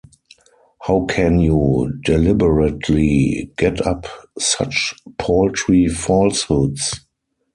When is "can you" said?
1.05-1.93